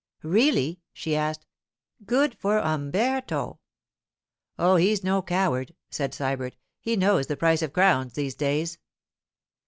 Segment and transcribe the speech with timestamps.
[0.23, 1.45] 'Really?' she asked.
[2.03, 3.59] 'Good for Umberto!'
[4.57, 6.55] 'Oh, he's no coward,' said Sybert.
[6.79, 8.79] 'He knows the price of crowns these days.